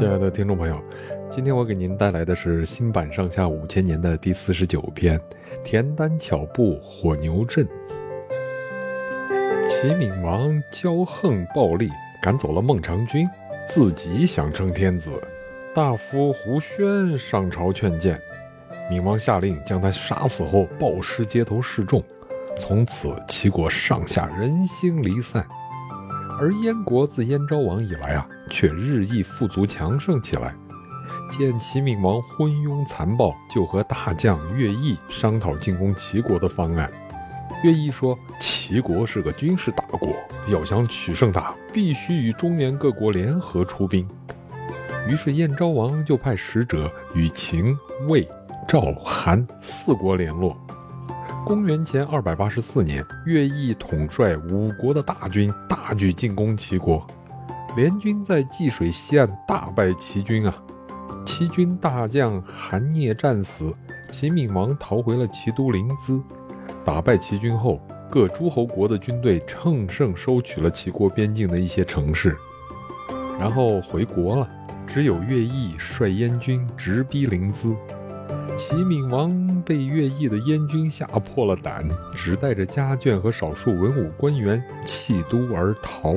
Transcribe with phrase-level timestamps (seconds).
[0.00, 0.82] 亲爱的听众朋友，
[1.28, 5.18] 今天我给您带来的是新版上下五千年的第四十九篇
[5.62, 7.68] 《田单巧布火牛阵》。
[9.68, 11.90] 齐闵王骄横暴戾，
[12.22, 13.28] 赶走了孟尝君，
[13.68, 15.10] 自己想称天子。
[15.74, 18.18] 大夫胡宣上朝劝谏，
[18.88, 22.02] 闵王下令将他杀死后暴尸街头示众，
[22.58, 25.46] 从此齐国上下人心离散。
[26.40, 30.54] 而燕国自燕昭王以来啊，却日益富足强盛起来。
[31.30, 36.90] 见齐闵王昏庸残暴，就和大将乐毅商讨进攻齐国的方案。
[37.62, 40.16] 乐毅说：“齐国是个军事大国，
[40.48, 44.08] 要想取胜它，必须与中原各国联合出兵。”
[45.06, 47.76] 于是燕昭王就派使者与秦、
[48.08, 48.26] 魏、
[48.66, 50.56] 赵、韩四国联络。
[51.50, 57.04] 公元前二百八十四年，乐毅统帅五国的大军大举进攻齐国，
[57.74, 60.54] 联军在济水西岸大败齐军啊！
[61.26, 63.74] 齐军大将韩聂战死，
[64.12, 66.22] 齐闵王逃回了齐都临淄。
[66.84, 72.36] 打败齐军后，各诸侯国的军队乘胜收取了齐国边境的一些城市，
[73.40, 74.48] 然后回国了。
[74.86, 77.74] 只有乐毅率燕军直逼临淄。
[78.56, 86.16] 齐闵王被乐毅的燕军吓破了胆，只带着家眷和少数文武官员弃都而逃。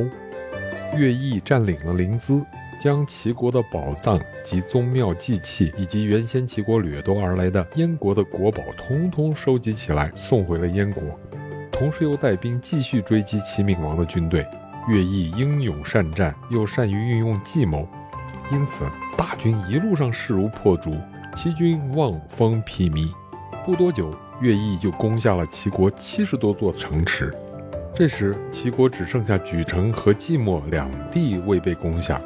[0.98, 2.44] 乐毅占领了临淄，
[2.82, 11.04] 将齐国的宝藏及宗庙祭器，以及原先齐国掠夺而来的燕国的国宝，统统收集起来，送回了燕国。
[11.72, 14.44] 同时又带兵继续追击齐闵王的军队。
[14.90, 17.88] 乐毅英勇善战，又善于运用计谋，
[18.52, 18.84] 因此
[19.16, 20.98] 大军一路上势如破竹。
[21.36, 23.12] 齐军望风披靡，
[23.66, 27.34] 不多久，乐毅就攻下了齐国七十多座城池。
[27.96, 32.22] 这时，齐国只剩下莒城和即墨两地未被攻下。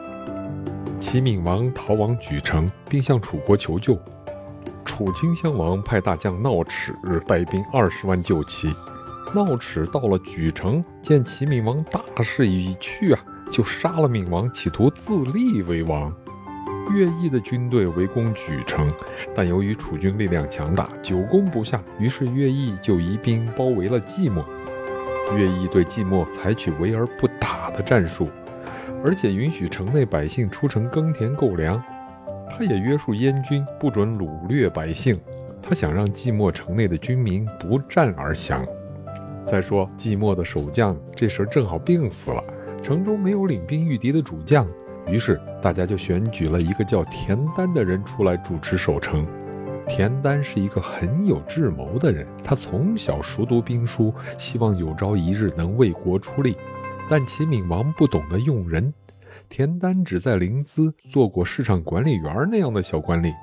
[1.00, 3.96] 齐闵王逃往莒城，并向楚国求救。
[4.84, 6.96] 楚顷襄王派大将闹齿
[7.28, 8.74] 带兵二十万救齐。
[9.36, 13.20] 闹齿到了莒城，见齐闵王大势已去啊，
[13.52, 16.12] 就杀了闵王，企图自立为王。
[16.90, 18.90] 乐毅的军队围攻莒城，
[19.36, 24.46] 但由于楚军力量强大，久攻不下，于是乐毅就移兵包围了即墨。
[25.36, 28.30] 乐毅对即墨采取围而不打的战术，
[29.04, 31.82] 而且允许城内百姓出城耕田购粮。
[32.50, 35.20] 他也约束燕军不准掳掠百姓，
[35.62, 38.64] 他想让即墨城内的军民不战而降。
[39.44, 42.42] 再说，即墨的守将这时正好病死了，
[42.82, 44.66] 城中没有领兵御敌的主将。
[45.10, 49.26] 于是大家就选举了一个叫田丹的人出来主持守城。
[49.88, 56.58] 田丹是一个很有智谋的人，他从小熟读兵书，希望有朝一日能为国出力。
[57.08, 58.94] 但齐闵王不懂得用人，
[59.48, 63.34] 田丹只在临淄做过市场管理员那样的小官吏。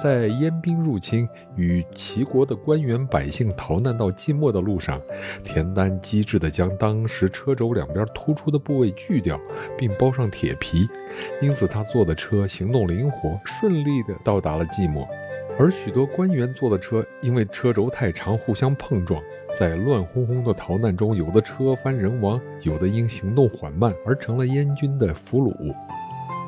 [0.00, 5.00] 在燕兵入侵与齐国的官员百姓逃难到即墨的路上，
[5.44, 9.38] 田丹机智地将当时车轴两边突出的部位锯掉，
[9.76, 10.88] 并包上铁皮，
[11.40, 15.06] 因此他坐的车行动灵活，顺利地到达了即墨。
[15.58, 19.22] 而许多官员坐的车因为车轴太长，互相碰撞，
[19.54, 25.54] 在乱哄哄的逃难中，有的车翻人亡，有的因行动缓慢而成了燕军的俘虏。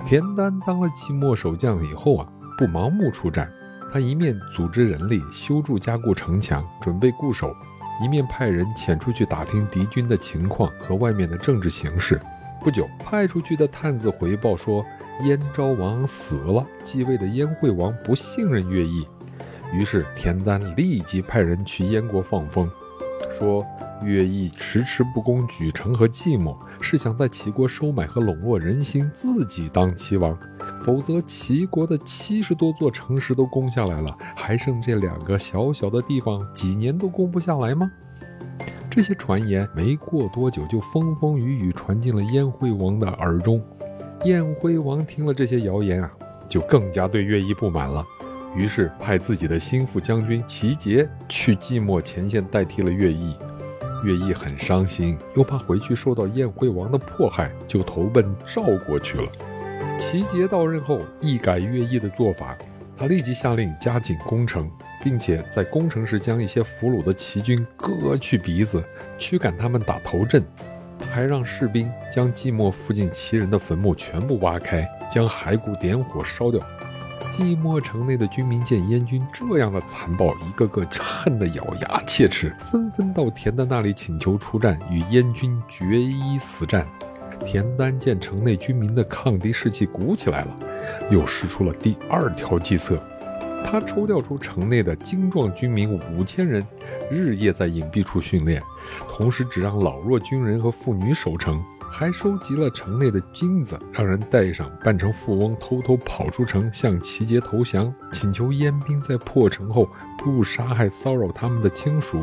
[0.07, 2.27] 田丹当了即墨守将以后啊。
[2.57, 3.51] 不盲目出战，
[3.93, 7.55] 他一面组织人力修筑加固城墙，准备固守，
[8.03, 12.21] 一面派人遣出去打听敌军的情况和外面的政治形势。
[12.63, 14.85] 不久，派出去的探子回报说，
[15.23, 19.07] 燕昭王死了，继位的燕惠王不信任乐毅。
[19.73, 22.71] 于是田丹立即派人去燕国放风，
[23.37, 23.67] 说
[24.03, 30.39] 乐毅迟迟不攻莒城和即墨，是想在齐国收买和笼络人心，自己当齐王。
[30.85, 34.07] 否则，齐国的七十多座城池都攻下来了，
[34.37, 37.91] 还剩这两个小小的地方，几年都攻不下来吗？
[38.91, 43.63] 这些传言没过多久就风风雨雨传进了燕惠王的耳中。
[44.25, 46.11] 燕惠王听了这些谣言啊，
[46.47, 48.05] 就更加对乐毅不满了，
[48.55, 53.35] 于是派自己的心腹将军齐杰去即墨前线代替了乐毅。
[54.05, 59.27] 乐毅很伤心，又怕回去受到燕惠王的迫害，就投奔赵国去了。
[59.99, 62.57] 齐杰到任后，一改乐毅的做法，
[62.97, 64.71] 他立即下令加紧攻城，
[65.03, 68.83] 并且在攻城时将一些俘虏的齐军割去鼻子，
[69.19, 70.45] 驱赶他们打头阵。
[70.99, 76.61] 他还让士兵将寂寞附近齐人的坟墓全部挖开，将骸骨点火烧掉。
[77.31, 86.87] 寂寞城内的军民见燕军这样的残暴，一个个恨得咬牙切齿，纷纷到田的那里请求出战，与燕军决一死战。
[87.41, 90.57] 田丹见城内军民的抗敌士气鼓起来了，
[91.11, 92.99] 又使出了第二条计策。
[93.65, 96.67] 他抽调出城内的精壮军民五千人，
[97.11, 98.63] 日夜在隐蔽处训练，
[99.09, 109.89] 同时只让老弱军人和妇女守城，还收集了城内的金子，让人带上，扮成富翁，偷偷跑出城向齐杰投降，请求燕兵在破城后
[110.19, 112.23] 不杀害骚扰他们的亲属。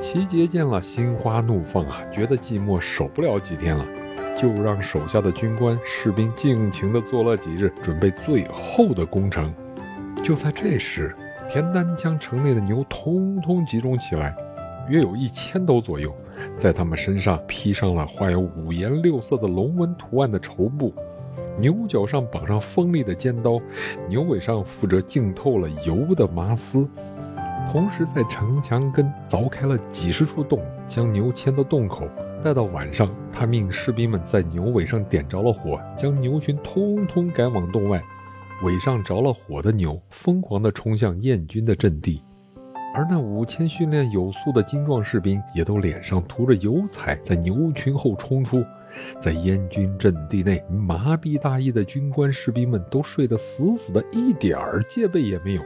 [0.00, 3.86] 齐杰见了，心花怒放啊，觉得寂寞守不了几天了，
[4.40, 9.52] 就让手下的军官士兵尽情地做了几日，准备最后的攻城。
[10.22, 11.14] 就在这时，
[11.50, 14.34] 田丹将城内的牛通通集中起来，
[14.88, 16.14] 约有一千头左右，
[16.56, 20.94] 在他们身上披上了画有五颜六色的龙纹图案的绸布，
[21.58, 23.60] 牛角上绑上锋利的尖刀，
[24.08, 26.88] 牛尾上附着浸透了油的麻丝。
[27.70, 32.08] 同时，在城墙根凿开了几十处洞，将牛牵到洞口。
[32.42, 38.02] 待到晚上，他命士兵们在牛尾上点着了火，将牛群通通赶往洞外。
[38.62, 42.22] 尾上着了火的牛疯狂地冲向燕军的阵地，
[42.94, 48.62] 而那五千训练有素的精壮士兵也都脸上涂着油彩，在牛群后冲出。
[49.18, 55.62] 在燕军阵地内麻痹大意的军官士兵们都睡得死死的，一点儿戒备也没有。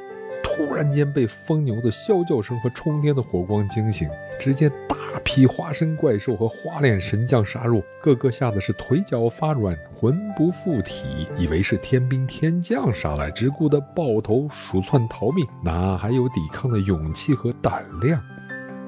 [0.54, 4.08] 突然间被疯牛的啸叫声和冲天的火光惊醒，
[4.38, 18.20] 只见大批花身怪兽和花脸神将杀入，个个吓得是腿脚发软，魂不附体，以为是天兵天将杀来，只顾得抱头鼠窜逃命，哪还有抵抗的勇气和胆量？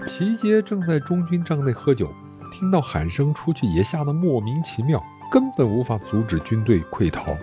[0.07, 2.09] 齐杰正在中军帐内喝酒，
[2.53, 5.03] 听到喊声出去，也吓得莫名其妙，
[5.33, 7.37] 根本无法阻止军队溃逃，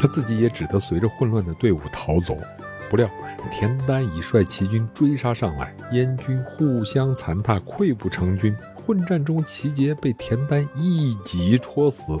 [0.00, 2.38] 他自己也只得随着混乱的队伍逃走。
[2.90, 3.08] 不料，
[3.50, 8.54] 田丹已率齐军追杀上来，燕军互相残踏，溃不成军。
[8.74, 12.18] 混战中，齐杰被田丹一戟戳死。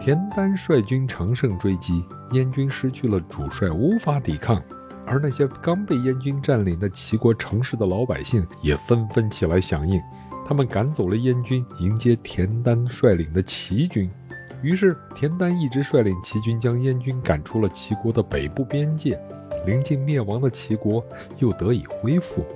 [0.00, 4.62] 田丹率军乘胜追击，燕军失去了主帅，无法抵抗。
[5.06, 10.00] 而那些刚被燕军占领的齐国城市的老百姓也纷纷起来响应，
[10.46, 14.10] 他们赶走了燕军，迎接田丹率领的齐军。
[14.62, 19.20] 于是，田丹一直率领齐军将燕军赶出了齐国的北部边界。
[19.66, 21.04] 临近灭亡的齐国
[21.38, 22.46] 又得以恢复。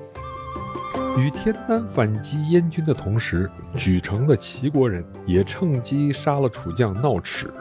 [1.19, 7.53] 与田丹反击燕军的同时，莒城的齐国人也趁机杀了楚将闹齿，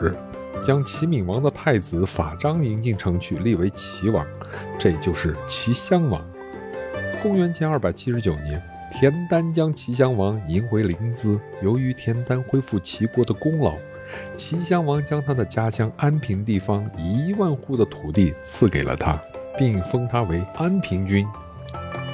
[0.62, 4.26] 将齐闵王的太子法章迎进城去，立为齐王，
[4.78, 6.24] 这就是齐襄王。
[7.22, 8.62] 公元前二百七十九年，
[8.92, 11.40] 田丹将齐襄王迎回临淄。
[11.62, 13.76] 由于田丹恢复齐国的功劳，
[14.36, 19.20] 齐襄王将他的家乡安平地方一万户的土地赐给了他。
[19.60, 21.28] 并封他为安平君。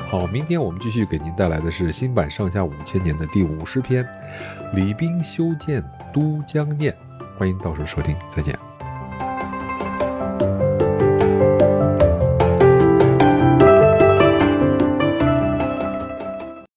[0.10, 4.04] 好，明天我们继续给您带来的是新版《上下五千年》的第五十篇
[4.74, 6.92] 《李冰修建都江堰》，
[7.38, 8.75] 欢迎到时候收听，再见。